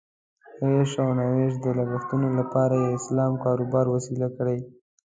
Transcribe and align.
د 0.57 0.59
عیش 0.71 0.91
او 1.03 1.09
نوش 1.19 1.53
د 1.63 1.65
لګښتونو 1.77 2.27
لپاره 2.39 2.75
یې 2.83 2.89
اسلام 2.99 3.33
کاروبار 3.45 3.85
وسیله 3.89 4.27
کړې. 4.37 4.57